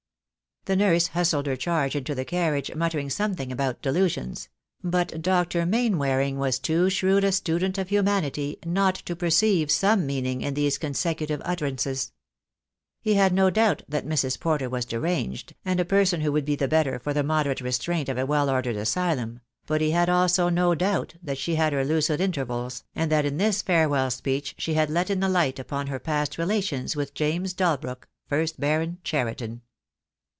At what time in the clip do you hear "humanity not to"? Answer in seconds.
7.89-9.15